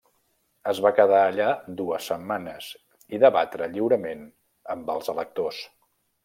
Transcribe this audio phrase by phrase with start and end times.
[0.71, 1.49] Es va quedar allà
[1.81, 2.71] dues setmanes
[3.17, 4.25] i debatre lliurement
[4.77, 5.63] amb els electors.